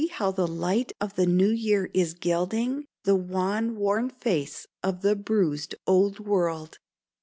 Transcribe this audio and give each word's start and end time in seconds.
how 0.13 0.31
the 0.31 0.47
light 0.47 0.91
of 0.99 1.13
the 1.13 1.27
New 1.27 1.51
Year 1.51 1.91
is 1.93 2.15
gilding 2.15 2.87
The 3.03 3.15
wan, 3.15 3.75
worn 3.75 4.09
face 4.09 4.65
of 4.81 5.01
the 5.03 5.15
bruised 5.15 5.75
old 5.85 6.19
world. 6.19 6.79